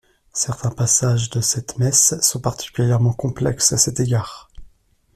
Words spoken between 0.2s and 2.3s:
Certains passages de cette messe